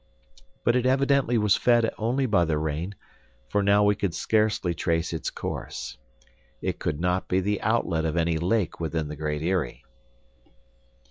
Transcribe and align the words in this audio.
But 0.63 0.75
it 0.75 0.87
evidently 0.87 1.37
was 1.37 1.55
fed 1.55 1.87
only 1.99 2.25
by 2.25 2.45
the 2.45 2.57
rain, 2.57 2.95
for 3.49 3.61
now 3.61 3.83
we 3.83 3.93
could 3.93 4.15
scarcely 4.15 4.73
trace 4.73 5.13
its 5.13 5.29
course. 5.29 5.95
It 6.59 6.79
could 6.79 6.99
not 6.99 7.27
be 7.27 7.39
the 7.39 7.61
outlet 7.61 8.05
of 8.05 8.17
any 8.17 8.39
lake 8.39 8.79
within 8.79 9.09
the 9.09 9.15
Great 9.15 9.43
Eyrie. 9.43 9.83